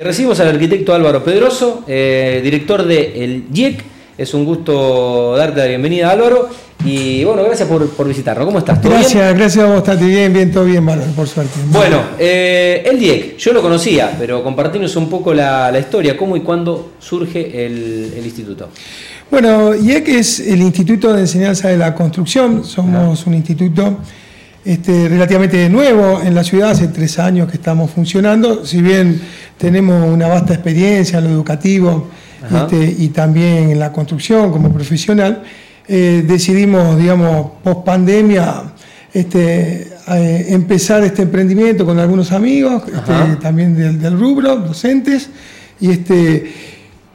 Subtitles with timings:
[0.00, 3.82] Recibimos al arquitecto Álvaro Pedroso, eh, director de El IEC.
[4.16, 6.48] Es un gusto darte la bienvenida, Álvaro.
[6.84, 8.46] Y bueno, gracias por, visitarnos.
[8.46, 8.80] ¿Cómo estás?
[8.80, 10.04] gracias, gracias a vos, Tati.
[10.04, 11.58] Bien, bien, todo bien, Álvaro, por suerte.
[11.72, 16.42] Bueno, eh, el IEC, yo lo conocía, pero compartimos un poco la, historia, cómo y
[16.42, 18.68] cuándo surge el, instituto.
[19.28, 22.64] Bueno, IEC es el Instituto de Enseñanza de la Construcción.
[22.64, 23.96] Somos un instituto
[24.64, 28.64] este, relativamente nuevo en la ciudad, hace tres años que estamos funcionando.
[28.66, 29.20] Si bien
[29.56, 32.08] tenemos una vasta experiencia en lo educativo
[32.50, 35.42] este, y también en la construcción como profesional.
[35.86, 38.62] Eh, decidimos, digamos, post pandemia,
[39.12, 45.30] este, eh, empezar este emprendimiento con algunos amigos, este, también del, rubro, docentes,
[45.80, 46.52] y, este,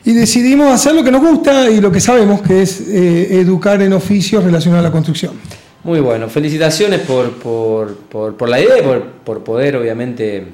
[0.04, 3.82] y decidimos hacer lo que nos gusta y lo que sabemos, que es eh, educar
[3.82, 5.34] en oficios relacionados a la construcción.
[5.84, 8.82] Muy bueno, felicitaciones por, por, la idea y
[9.26, 10.46] por, poder, obviamente,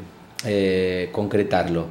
[0.43, 1.85] eh, concretarlo.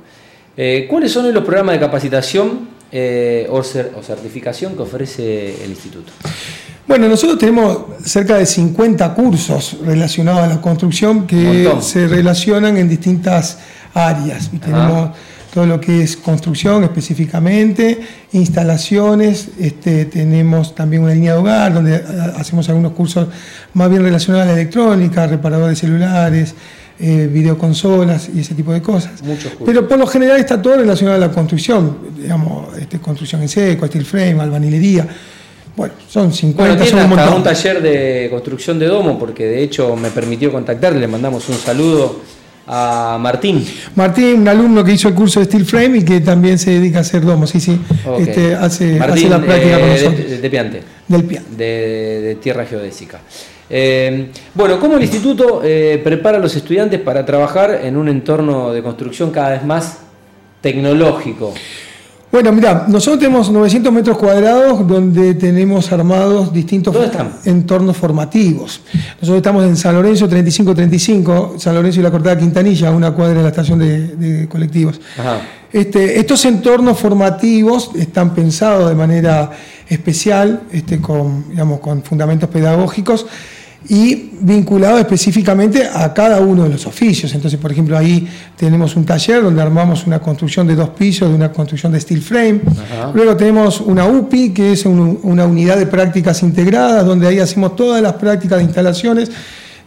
[0.56, 6.12] Eh, ¿Cuáles son los programas de capacitación eh, o, certificación que ofrece el instituto?
[6.88, 12.88] Bueno, nosotros tenemos cerca de 50 cursos relacionados a la construcción que se relacionan en
[12.88, 13.58] distintas
[13.94, 14.50] áreas.
[14.52, 15.10] Y tenemos
[15.52, 17.98] todo lo que es construcción específicamente,
[18.32, 21.96] instalaciones, este, tenemos también una línea de hogar donde
[22.36, 23.28] hacemos algunos cursos
[23.74, 26.54] más bien relacionados a la electrónica, reparadores de celulares,
[27.00, 29.22] eh, videoconsolas y ese tipo de cosas.
[29.64, 33.86] Pero por lo general está todo relacionado a la construcción, digamos, este, construcción en seco,
[33.86, 35.06] steel frame, albanilería.
[35.76, 39.94] Bueno, son 50, bueno, son un, un taller de construcción de domo, porque de hecho
[39.94, 42.20] me permitió contactarle, le mandamos un saludo
[42.68, 43.64] a Martín.
[43.94, 46.98] Martín, un alumno que hizo el curso de Steel Frame y que también se dedica
[46.98, 47.80] a hacer domos, sí, sí.
[48.18, 49.06] Este, hace, la
[49.40, 50.42] práctica con nosotros.
[50.42, 50.82] De, Piante.
[51.08, 51.56] Del Piante.
[51.56, 53.20] De, tierra geodésica.
[53.70, 58.72] Eh, bueno, ¿cómo el instituto eh, prepara a los estudiantes para trabajar en un entorno
[58.72, 59.98] de construcción cada vez más
[60.60, 61.54] tecnológico?
[62.30, 66.94] Bueno, mira, nosotros tenemos 900 metros cuadrados donde tenemos armados distintos
[67.46, 68.82] entornos formativos.
[69.14, 73.42] Nosotros estamos en San Lorenzo 3535, San Lorenzo y la Cortada Quintanilla, una cuadra de
[73.42, 75.00] la estación de, colectivos.
[75.72, 79.50] Este, estos entornos formativos están pensados de manera
[79.88, 83.24] especial, este, con, digamos, con fundamentos pedagógicos
[83.88, 87.32] y vinculado específicamente a cada uno de los oficios.
[87.34, 91.34] Entonces, por ejemplo, ahí tenemos un taller donde armamos una construcción de dos pisos, de
[91.34, 92.60] una construcción de steel frame.
[93.14, 98.02] Luego tenemos una UPI, que es una unidad de prácticas integradas, donde ahí hacemos todas
[98.02, 99.30] las prácticas de instalaciones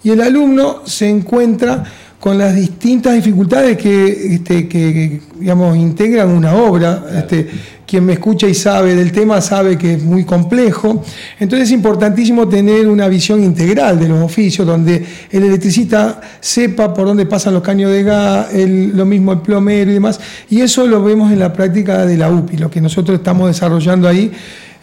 [0.03, 1.83] y el alumno se encuentra
[2.19, 7.03] con las distintas dificultades que, este, digamos, integran una obra.
[7.15, 7.49] Este,
[7.91, 11.03] quien me escucha y sabe del tema sabe que es muy complejo.
[11.37, 17.05] Entonces es importantísimo tener una visión integral de los oficios, donde el electricista sepa por
[17.05, 20.21] dónde pasan los caños de gas, lo mismo el plomero y demás.
[20.49, 24.07] Y eso lo vemos en la práctica de la UPI, lo que nosotros estamos desarrollando
[24.07, 24.31] ahí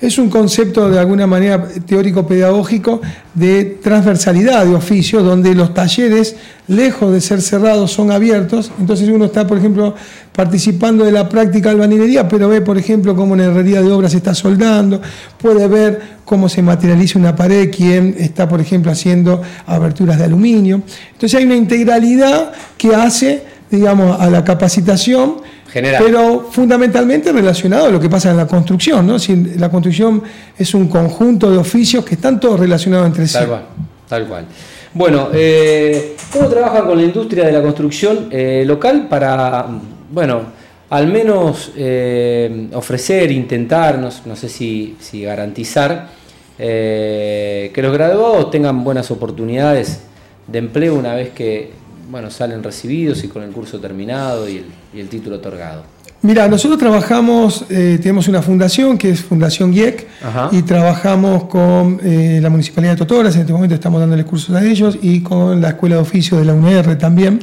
[0.01, 3.01] es un concepto de alguna manera teórico-pedagógico
[3.35, 6.37] de transversalidad de oficios, donde los talleres,
[6.69, 8.71] lejos de ser cerrados, son abiertos.
[8.79, 9.97] Entonces uno está, por ejemplo,
[10.33, 14.13] participando de la práctica de albanilería, pero ve, por ejemplo, cómo en herrería de obras
[14.13, 15.03] se está soldando,
[15.37, 20.81] puede ver cómo se materializa una pared, quién está, por ejemplo, haciendo aberturas de aluminio.
[21.13, 25.39] Entonces hay una integralidad que hace, digamos, a la capacitación
[25.83, 29.19] pero fundamentalmente relacionado a lo que pasa en la construcción, ¿no?
[29.19, 30.23] Si la construcción
[30.57, 33.35] es un conjunto de oficios que están todos relacionados entre sí.
[33.35, 33.63] Tal cual,
[34.09, 34.47] tal cual.
[34.95, 39.67] Bueno, eh, ¿cómo trabaja con la industria de la construcción eh, local para,
[40.11, 40.43] bueno,
[40.91, 46.09] al menos eh, ofrecer, intentar, no, sé si, si garantizar,
[46.57, 50.01] que los graduados tengan buenas oportunidades
[50.49, 51.71] de empleo una vez que
[52.11, 54.65] bueno, salen recibidos y con el curso terminado y
[54.95, 55.85] el, título otorgado?
[56.23, 60.09] Mira, nosotros trabajamos, eh, tenemos una fundación que es Fundación GIEC
[60.51, 64.65] y trabajamos con eh, la Municipalidad de Totoras, en este momento estamos dándole cursos a
[64.65, 67.41] ellos y con la Escuela de Oficios de la UNR también.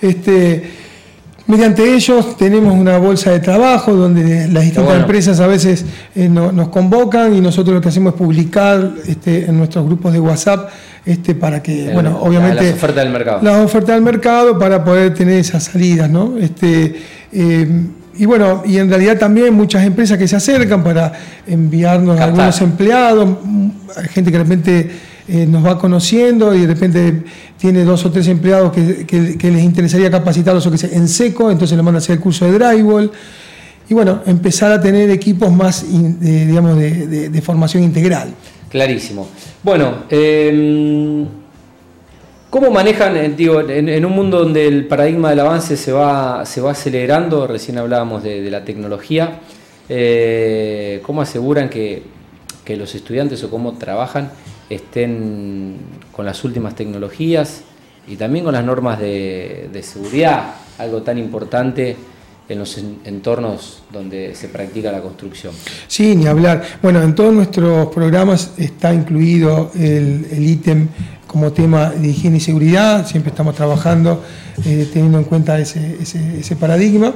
[0.00, 0.83] Este,
[1.46, 6.68] Mediante ellos tenemos una bolsa de trabajo donde las distintas empresas a veces eh, nos
[6.68, 10.70] convocan y nosotros lo que hacemos es publicar este, en nuestros grupos de WhatsApp
[11.04, 12.64] este, para que, bueno, obviamente...
[12.64, 13.42] Las ofertas del mercado.
[13.42, 16.38] Las ofertas del mercado para poder tener esas salidas, ¿no?
[16.38, 17.82] Este, eh,
[18.16, 21.12] y bueno, y en realidad también muchas empresas que se acercan para
[21.46, 23.36] enviarnos a algunos empleados,
[24.12, 24.90] gente que de repente
[25.26, 27.22] eh, nos va conociendo y de repente
[27.64, 31.82] tiene dos o tres empleados que, les interesaría capacitarlos o que en seco, entonces le
[31.82, 33.10] manda a hacer el curso de drywall.
[33.88, 38.34] Y bueno, empezar a tener equipos más, de, digamos, de, formación integral.
[38.68, 39.28] Clarísimo.
[39.62, 41.26] Bueno, em,
[42.50, 46.60] ¿Cómo manejan, eh, digo, en, un mundo donde el paradigma del avance se va, se
[46.60, 49.40] va acelerando, recién hablábamos de, la tecnología,
[49.88, 52.02] eh, ¿cómo aseguran que,
[52.76, 54.32] los estudiantes o cómo trabajan
[54.70, 55.76] estén
[56.12, 57.62] con las últimas tecnologías
[58.06, 61.96] y también con las normas de, seguridad, algo tan importante
[62.46, 65.54] en los entornos donde se practica la construcción.
[65.86, 66.62] Sí, ni hablar.
[66.82, 70.88] Bueno, en todos nuestros programas está incluido el ítem
[71.34, 74.22] como tema de higiene y seguridad, siempre estamos trabajando
[74.64, 77.12] eh, teniendo en cuenta ese, paradigma.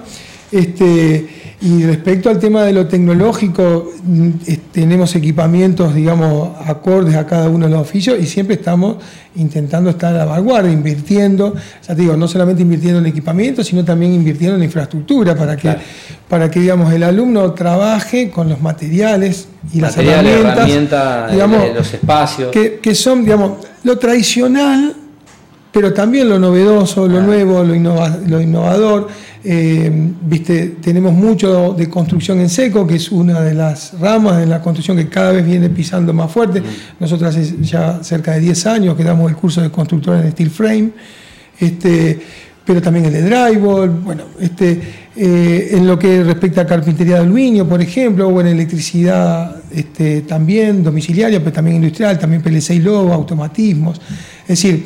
[0.51, 4.31] Este, y respecto al tema de lo tecnológico, mm,
[4.79, 8.99] tenemos equipamientos, digamos, acordes a cada uno de los oficios y siempre estamos
[9.35, 11.53] intentando estar a la vanguardia, invirtiendo,
[11.83, 15.75] ya te digo, no solamente invirtiendo en equipamiento, sino también invirtiendo en infraestructura para que,
[16.29, 22.53] para que digamos, el alumno trabaje con los materiales y las herramientas, digamos, los espacios.
[22.53, 24.95] Que, que son, digamos, lo tradicional,
[25.81, 27.73] pero también lo novedoso, lo nuevo, lo,
[28.27, 29.07] lo innovador.
[29.45, 29.89] Eh,
[30.23, 34.61] viste, tenemos mucho de construcción en seco, que es una de las ramas de la
[34.61, 36.61] construcción que cada vez viene pisando más fuerte.
[36.99, 40.51] Nosotros hace ya cerca de 10 años que damos el curso de constructor en steel
[40.51, 40.91] frame,
[41.61, 42.19] este,
[42.65, 44.83] pero también el de drywall, bueno, este,
[45.15, 50.23] eh, en lo que respecta a carpintería de aluminio, por ejemplo, o en electricidad este,
[50.23, 54.01] también, domiciliaria, pero también industrial, también PLC y logo, automatismos.
[54.43, 54.85] Es decir,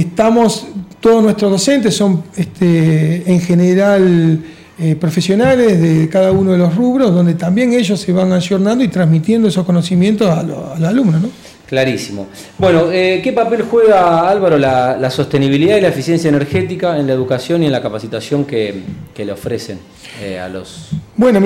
[0.00, 0.66] estamos,
[1.00, 4.40] todos nuestros docentes son este, en general
[4.78, 8.88] eh, profesionales de cada uno de los rubros, donde también ellos se van ayornando y
[8.88, 11.22] transmitiendo esos conocimientos a, los alumnos.
[11.22, 11.30] ¿no?
[11.66, 12.26] Clarísimo.
[12.58, 17.62] Bueno, eh, ¿qué papel juega Álvaro la, sostenibilidad y la eficiencia energética en la educación
[17.62, 18.82] y en la capacitación que,
[19.16, 19.78] le ofrecen
[20.22, 21.40] eh, a los Bueno,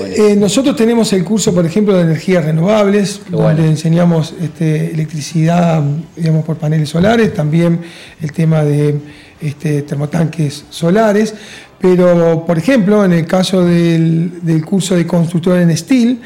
[0.00, 5.82] eh, nosotros tenemos el curso, por ejemplo, de energías renovables, donde enseñamos este, electricidad,
[6.16, 7.80] digamos, por paneles solares, también
[8.20, 8.96] el tema de
[9.40, 11.34] este, termotanques solares.
[11.80, 16.20] Pero, por ejemplo, en el caso del, del curso de constructor en steel,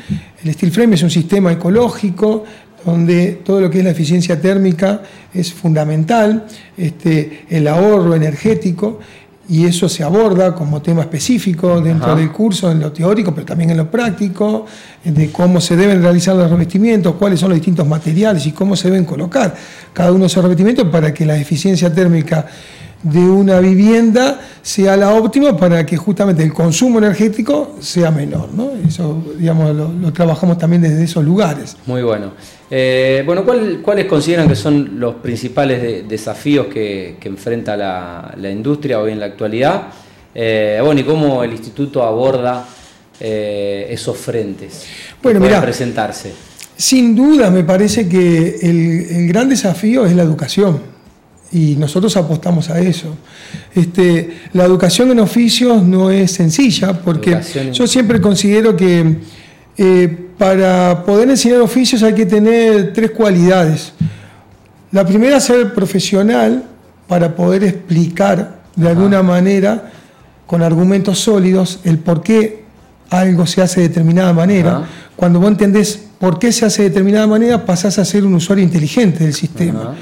[0.44, 2.44] el steel frame es un sistema ecológico
[2.84, 5.02] donde todo lo que es la eficiencia térmica
[5.34, 6.46] es fundamental,
[6.76, 9.00] este, el ahorro energético,
[9.48, 13.70] y eso se aborda como tema específico dentro del curso, en lo teórico, pero también
[13.70, 14.66] en lo práctico,
[15.02, 18.90] de cómo se deben realizar los revestimientos, cuáles son los distintos materiales y cómo se
[18.90, 19.54] deben colocar
[19.94, 22.46] cada uno de esos revestimientos para que la eficiencia térmica
[23.02, 28.52] de una vivienda sea la óptima para que justamente el consumo energético sea menor.
[28.52, 28.72] ¿no?
[28.86, 31.76] Eso, digamos, lo, trabajamos también desde esos lugares.
[31.86, 32.32] Muy bueno.
[32.70, 33.44] Eh, bueno,
[33.82, 39.82] ¿cuáles consideran que son los principales desafíos que, enfrenta la, industria hoy en la actualidad?
[40.34, 42.66] Eh, bueno, y cómo el instituto aborda
[43.20, 44.86] eh, esos frentes
[45.22, 46.32] bueno, para presentarse.
[46.76, 50.97] Sin duda, me parece que el gran desafío es la educación
[51.50, 53.16] y nosotros apostamos a eso.
[53.74, 57.40] Este, la educación en oficios no es sencilla, porque
[57.72, 59.18] yo siempre considero que
[59.76, 63.92] eh, para poder enseñar oficios hay que tener tres cualidades.
[64.92, 66.64] La primera, ser profesional
[67.06, 69.90] para poder explicar de alguna manera,
[70.46, 72.64] con argumentos sólidos, el por qué
[73.10, 74.86] algo se hace de determinada manera.
[75.16, 78.64] Cuando vos entendés por qué se hace de determinada manera, pasás a ser un usuario
[78.64, 79.94] inteligente del sistema.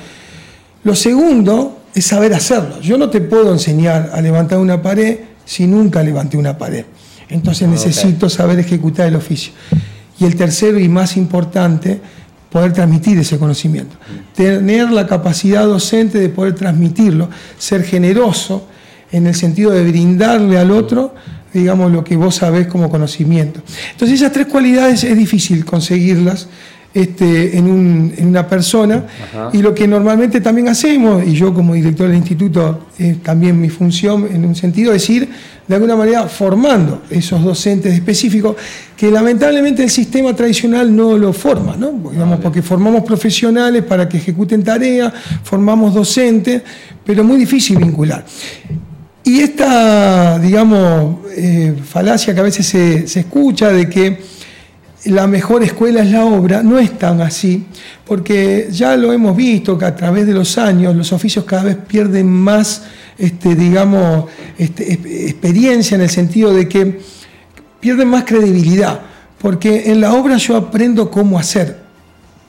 [0.86, 2.80] Lo segundo es saber hacerlo.
[2.80, 6.84] Yo no te puedo enseñar a levantar una pared si nunca levanté una pared.
[7.28, 9.52] Entonces necesito saber ejecutar el oficio.
[10.20, 12.00] Y el tercero y más importante,
[12.52, 13.96] poder transmitir ese conocimiento.
[14.36, 18.68] Tener la capacidad docente de poder transmitirlo, ser generoso
[19.10, 21.16] en el sentido de brindarle al otro,
[21.52, 23.60] digamos, lo que vos sabés como conocimiento.
[23.90, 26.46] Entonces esas tres cualidades es difícil conseguirlas
[26.96, 27.68] este, en,
[28.26, 29.04] una persona.
[29.52, 33.68] Y lo que normalmente también hacemos, y yo como director del instituto, es también mi
[33.68, 35.28] función en un sentido, es ir
[35.68, 38.56] de alguna manera formando esos docentes específicos
[38.96, 41.92] que lamentablemente el sistema tradicional no lo forma, ¿no?
[42.40, 45.12] porque formamos profesionales para que ejecuten tareas,
[45.42, 46.62] formamos docentes,
[47.04, 48.24] pero muy difícil vincular.
[49.22, 54.36] Y esta, digamos, eh, falacia que a veces se, se escucha de que
[55.06, 57.64] la mejor escuela es la obra, no es tan así,
[58.04, 61.76] porque ya lo hemos visto que a través de los años los oficios cada vez
[61.76, 62.82] pierden más,
[63.18, 64.26] este, digamos,
[64.58, 64.92] este,
[65.26, 67.00] experiencia en el sentido de que
[67.80, 69.00] pierden más credibilidad,
[69.38, 71.78] porque en la obra yo aprendo cómo hacer,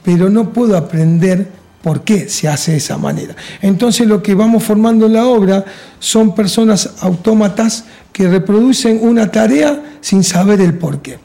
[0.02, 1.48] pero no puedo aprender
[1.82, 3.34] por qué se hace de esa manera.
[3.62, 5.64] Entonces lo que vamos formando en la obra
[5.98, 11.18] son personas autómatas que reproducen una tarea sin saber el por qué.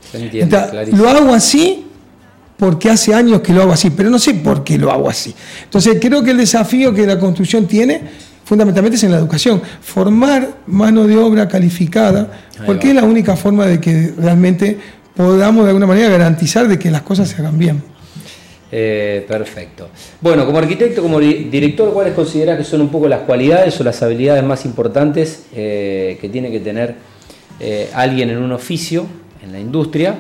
[0.92, 1.86] lo hago así
[2.58, 5.34] porque hace años que lo hago así, pero no sé por qué lo hago así.
[5.64, 8.02] Entonces creo que el desafío que la construcción tiene
[8.46, 12.30] fundamentalmente es en la educación, formar mano de obra calificada,
[12.66, 14.78] porque es la única forma de que realmente
[15.16, 17.82] podamos de alguna manera garantizar de que las cosas se hagan bien.
[18.76, 19.90] Eh, perfecto.
[20.20, 24.02] Bueno, como arquitecto, como director, ¿cuáles consideras que son un poco las cualidades o las
[24.02, 26.96] habilidades más importantes eh, que tiene que tener
[27.60, 29.06] eh, alguien en un oficio,
[29.44, 30.16] en la industria,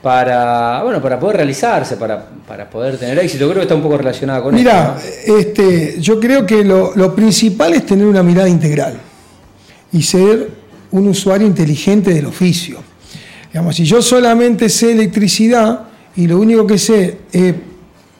[0.00, 2.24] para, bueno, para poder realizarse, para,
[2.70, 3.46] poder tener éxito?
[3.46, 7.74] Creo que está un poco relacionada con Mira, este, yo creo que lo, lo principal
[7.74, 8.96] es tener una mirada integral
[9.92, 10.50] y ser
[10.92, 12.78] un usuario inteligente del oficio.
[13.52, 15.80] Digamos, si yo solamente sé electricidad
[16.14, 17.54] y lo único que sé es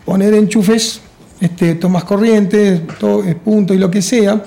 [0.09, 1.00] poner enchufes,
[1.38, 4.43] este, tomas corriente, todo, eh, punto y lo que sea,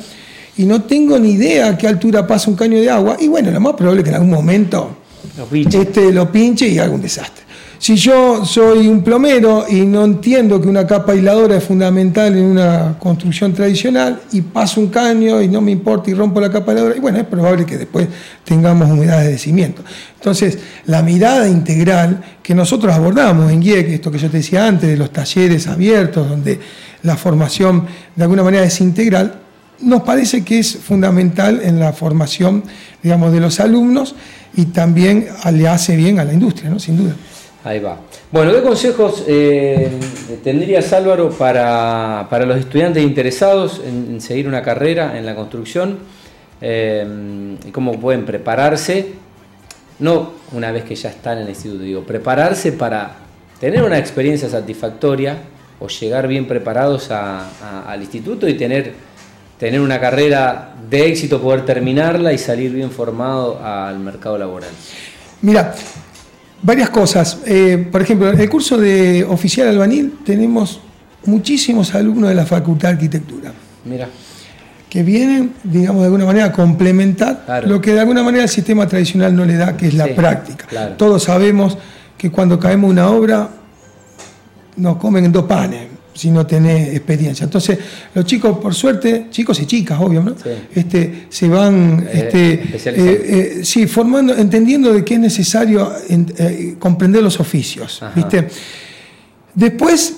[0.57, 3.51] y no tengo ni idea a qué altura pasa un caño de agua, y bueno,
[3.51, 4.97] lo más probable es que en algún momento
[5.37, 7.43] lo pinche, este, lo pinche y haga un desastre.
[7.81, 12.45] Si yo soy un plomero y no entiendo que una capa aisladora es fundamental en
[12.45, 16.73] una construcción tradicional y paso un caño y no me importa y rompo la capa
[16.73, 18.07] aisladora, y bueno, es probable que después
[18.45, 19.81] tengamos humedades de cimiento.
[20.13, 24.87] Entonces, la mirada integral que nosotros abordamos en GIEC, esto que yo te decía antes,
[24.87, 26.59] de los talleres abiertos, donde
[27.01, 29.39] la formación de alguna manera es integral,
[29.79, 32.63] nos parece que es fundamental en la formación,
[33.01, 34.13] digamos, de los alumnos
[34.55, 36.77] y también le hace bien a la industria, ¿no?
[36.77, 37.15] Sin duda.
[37.63, 37.99] Ahí va.
[38.31, 39.91] Bueno, ¿qué consejos eh,
[40.43, 45.99] tendrías Álvaro para, los estudiantes interesados en, seguir una carrera en la construcción?
[46.59, 49.13] Eh, cómo pueden prepararse,
[49.99, 53.15] no una vez que ya están en el instituto, digo, prepararse para
[53.59, 55.37] tener una experiencia satisfactoria
[55.79, 58.93] o llegar bien preparados al instituto y tener,
[59.59, 64.69] tener una carrera de éxito, poder terminarla y salir bien formado al mercado laboral.
[65.41, 65.73] Mira,
[66.61, 67.39] varias cosas.
[67.45, 70.79] Eh, por ejemplo, en el curso de oficial albanil tenemos
[71.25, 73.51] muchísimos alumnos de la Facultad de Arquitectura.
[73.85, 74.07] Mira.
[74.89, 78.87] Que vienen, digamos, de alguna manera a complementar lo que de alguna manera el sistema
[78.87, 80.67] tradicional no le da, que es la práctica.
[80.97, 81.77] Todos sabemos
[82.17, 83.49] que cuando caemos una obra
[84.75, 85.90] nos comen dos panes
[86.21, 87.45] si no tenés experiencia.
[87.45, 87.79] Entonces,
[88.13, 90.35] los chicos, por suerte, chicos y chicas, obvio, ¿no?
[90.75, 92.29] Este, se van eh,
[92.75, 95.91] este, eh, eh, formando, entendiendo de que es necesario
[96.77, 98.47] comprender los oficios, ¿viste?
[99.55, 100.17] Después,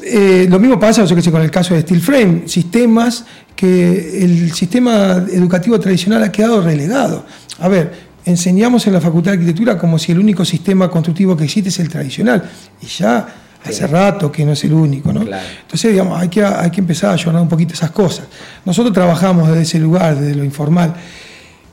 [0.50, 3.24] lo mismo pasa, yo que sé, con el caso de Steel Frame, sistemas
[3.56, 7.26] que el sistema educativo tradicional ha quedado relegado.
[7.60, 7.94] A ver,
[8.26, 11.80] enseñamos en la Facultad de Arquitectura como si el único sistema constructivo que existe es
[11.80, 12.44] el tradicional.
[12.82, 15.22] Y ya hace rato que no es el único, ¿no?
[15.22, 18.28] Entonces, digamos, hay que, hay que empezar a ayudar un poquito esas cosas.
[18.66, 20.94] Nosotros trabajamos desde ese lugar, desde lo informal.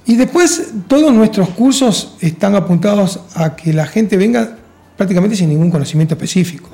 [0.06, 4.56] Y después, todos nuestros cursos están apuntados a que la gente venga
[4.96, 6.68] prácticamente sin ningún conocimiento específico.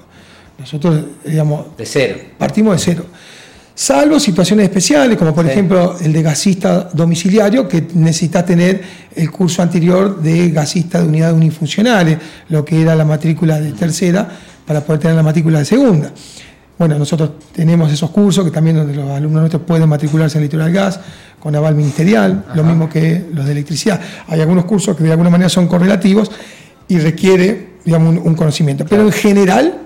[0.59, 1.77] Nosotros, digamos...
[1.77, 2.19] De cero.
[2.39, 3.07] Partimos de cero.
[3.79, 8.81] Salvo situaciones especiales, como por ejemplo el de gasista domiciliario, que necesita tener
[9.15, 12.17] el curso anterior de gasista de unidades unifuncionales,
[12.49, 14.27] lo que era la matrícula de tercera,
[14.67, 16.11] para poder tener la matrícula de segunda.
[16.79, 20.73] Bueno, nosotros tenemos esos cursos que también donde los alumnos nuestros pueden matricularse en Litoral
[20.73, 20.99] Gas
[21.39, 24.01] con aval ministerial, lo mismo que los de electricidad.
[24.29, 26.31] Hay algunos cursos que de alguna manera son correlativos
[26.89, 28.87] y requiere, digamos, un, conocimiento.
[28.87, 29.86] Pero en general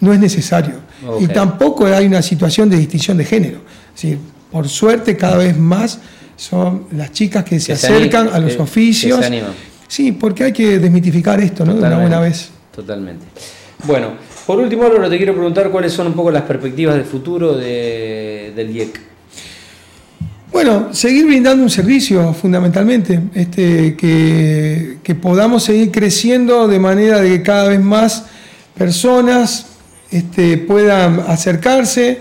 [0.00, 0.74] no es necesario.
[1.20, 3.60] Y tampoco hay una situación de distinción de género.
[4.00, 4.16] Es
[4.50, 5.98] por suerte cada vez más
[6.36, 9.24] son las chicas que se, acercan a los oficios.
[9.88, 11.74] sí, porque hay que desmitificar esto, ¿no?
[11.74, 12.50] De una buena vez.
[12.74, 13.26] Totalmente.
[13.84, 14.12] Bueno,
[14.46, 18.70] por último, Álvaro, te quiero preguntar cuáles son un poco las perspectivas del futuro del
[18.70, 19.00] IEC.
[20.50, 27.42] Bueno, seguir brindando un servicio fundamentalmente, este, que, podamos seguir creciendo de manera de que
[27.42, 28.24] cada vez más
[28.76, 29.66] personas
[30.10, 32.20] este, puedan acercarse,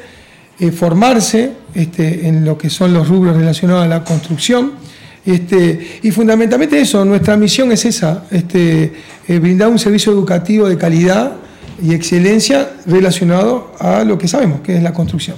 [0.60, 4.74] eh, formarse este, en lo que son los rubros relacionados a la construcción.
[5.26, 8.94] Este, y fundamentalmente eso, nuestra misión es esa, este,
[9.28, 11.34] eh, brindar un servicio educativo de calidad
[11.82, 15.38] y excelencia relacionado a lo que sabemos, que es la construcción.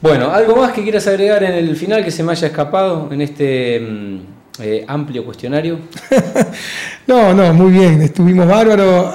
[0.00, 3.20] Bueno, ¿algo más que quieras agregar en el final que se me haya escapado en
[3.20, 4.18] este mm,
[4.62, 5.78] eh, amplio cuestionario?
[7.06, 9.14] no, no, muy bien, estuvimos bárbaros,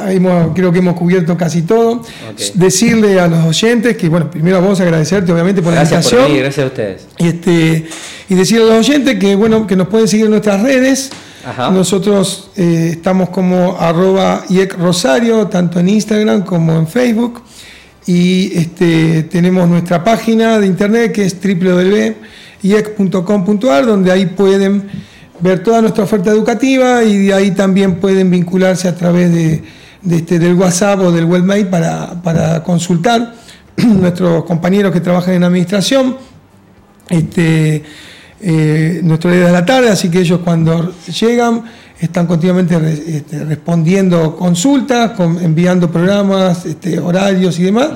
[0.53, 2.01] creo que hemos cubierto casi todo.
[2.53, 6.23] Decirle a los oyentes que, bueno, primero vamos a agradecerte obviamente por la invitación.
[6.27, 7.07] Por gracias a ustedes.
[7.17, 7.87] Y, este,
[8.29, 11.11] y decirle a los oyentes que, bueno, que nos pueden seguir en nuestras redes.
[11.71, 17.43] Nosotros eh, estamos como arroba IEC Rosario, tanto en Instagram como en Facebook.
[18.07, 22.15] Y este, tenemos nuestra página de internet que es www.iec.com.ar,
[23.85, 24.89] donde ahí pueden
[25.39, 29.63] ver toda nuestra oferta educativa y de ahí también pueden vincularse a través de,
[30.10, 33.34] este, del WhatsApp o del webmail para, para consultar.
[33.77, 36.18] Nuestros compañeros que trabajan en administración,
[37.10, 37.84] este,
[38.42, 41.63] eh, nuestro día de la tarde, así que ellos cuando llegan
[42.00, 42.75] están continuamente
[43.08, 47.89] este, respondiendo consultas, enviando programas, este, horarios y demás.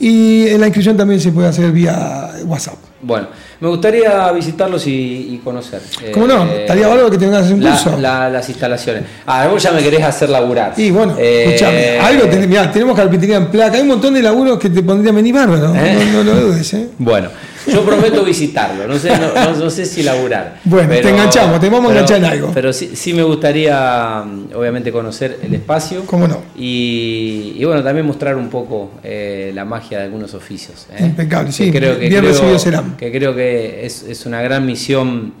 [0.00, 2.76] Y en la inscripción también se puede hacer vía WhatsApp.
[3.02, 3.28] Bueno,
[3.60, 5.80] me gustaría visitarlos y, conocer.
[6.12, 6.44] ¿Cómo no?
[6.44, 7.96] Eh, Estaría bueno que tengas un curso.
[7.98, 9.04] las instalaciones.
[9.26, 10.72] Ah, vos ya me querés hacer laburar.
[10.76, 12.24] Y bueno, eh, escúchame, algo
[12.72, 16.08] tenemos carpintería en placa, hay un montón de laburos que te pondrían venir bárbaro, ¿Eh?
[16.12, 16.72] no, no, lo dudes.
[16.74, 16.88] ¿eh?
[16.98, 17.28] Bueno.
[17.66, 19.10] Yo prometo visitarlo, no sé,
[19.58, 20.60] no, sé si laburar.
[20.64, 22.50] Bueno, te enganchamos, te vamos a enganchar en algo.
[22.52, 26.04] Pero sí, sí, me gustaría, mm, obviamente, conocer el espacio.
[26.06, 26.42] ¿Cómo no?
[26.56, 30.86] Y, bueno, también mostrar un poco eh, la magia de algunos oficios.
[30.96, 31.04] ¿eh?
[31.04, 31.70] Impecable, sí.
[31.70, 32.96] Que creo que, bien creo, serán.
[32.96, 35.34] Que creo que es, una gran misión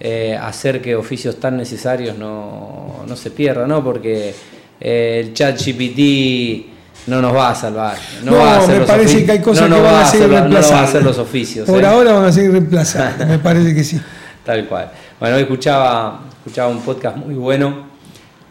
[0.00, 3.82] eh, hacer que oficios tan necesarios no, no se pierdan, ¿no?
[3.82, 4.34] Porque
[4.80, 6.73] el chat GPT
[7.06, 7.96] no nos va a salvar.
[8.22, 10.70] No, va a hacer me parece que hay cosas que van a seguir reemplazadas.
[10.70, 11.68] No va a hacer los oficios.
[11.68, 11.86] Por ¿eh?
[11.86, 14.00] ahora van a seguir reemplazadas, me parece que sí.
[14.44, 14.90] Tal cual.
[15.18, 17.94] Bueno, hoy escuchaba, escuchaba un podcast muy bueno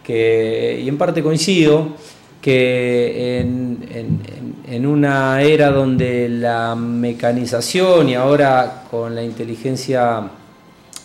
[0.04, 1.96] que, y en parte coincido,
[2.42, 4.22] que en,
[4.68, 10.24] en, una era donde la mecanización y ahora con la inteligencia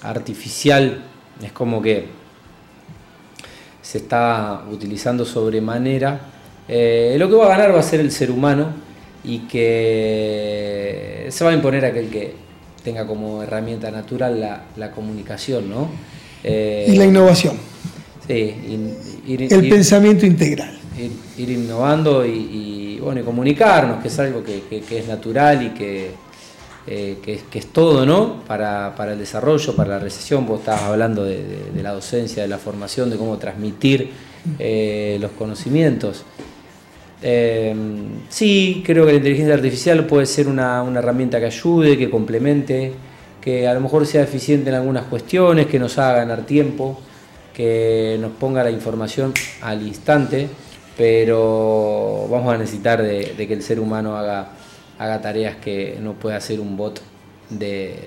[0.02, 1.02] artificial
[1.40, 2.08] es como que
[3.80, 6.20] se está utilizando sobremanera,
[6.68, 8.68] eh, lo que va a ganar va a ser el ser humano
[9.24, 12.34] y que se va a imponer aquel que
[12.84, 15.90] tenga como herramienta natural la, comunicación, ¿no?
[16.44, 17.56] y la innovación.
[18.28, 18.54] Sí,
[19.26, 20.78] el pensamiento integral.
[21.38, 26.10] Ir, innovando y, bueno, y comunicarnos, que es algo que, es natural y que,
[26.86, 28.42] eh, que, es todo, ¿no?
[28.44, 30.46] Para, el desarrollo, para la recesión.
[30.46, 34.10] Vos estabas hablando de, la docencia, de la formación, de cómo transmitir
[34.58, 36.24] eh, los conocimientos.
[37.22, 37.74] Eh,
[38.28, 42.92] sí, creo que la inteligencia artificial puede ser una, herramienta que ayude, que complemente,
[43.40, 47.00] que a lo mejor sea eficiente en algunas cuestiones, que nos haga ganar tiempo,
[47.54, 49.32] que nos ponga la información
[49.62, 50.48] al instante,
[50.96, 54.50] pero vamos a necesitar de, que el ser humano haga,
[55.20, 57.00] tareas que no puede hacer un bot
[57.50, 58.00] de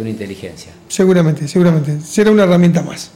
[0.00, 0.72] una inteligencia.
[0.88, 2.00] Seguramente, seguramente.
[2.00, 3.12] Será una herramienta más.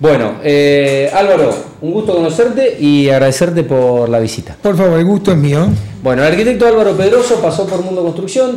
[0.00, 4.56] Bueno, eh, Álvaro, un gusto conocerte y agradecerte por la visita.
[4.62, 5.68] Por favor, el gusto es mío.
[6.02, 8.48] Bueno, el arquitecto Álvaro Pedroso pasó por Mundo Construcción.